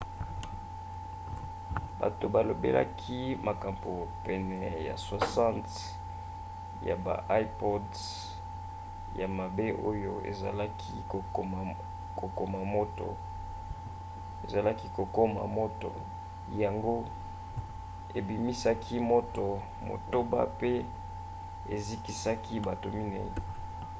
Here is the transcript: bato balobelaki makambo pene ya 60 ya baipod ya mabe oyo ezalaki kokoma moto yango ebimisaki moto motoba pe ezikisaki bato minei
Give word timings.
bato 1.99 2.25
balobelaki 2.35 3.19
makambo 3.47 3.91
pene 4.25 4.59
ya 4.87 4.95
60 4.95 6.85
ya 6.87 6.95
baipod 7.05 7.87
ya 9.19 9.27
mabe 9.37 9.65
oyo 9.89 10.13
ezalaki 10.31 10.93
kokoma 14.99 15.41
moto 15.59 15.89
yango 16.61 16.93
ebimisaki 18.17 18.95
moto 19.11 19.45
motoba 19.89 20.39
pe 20.59 20.71
ezikisaki 21.75 22.53
bato 22.67 22.87
minei 22.97 23.31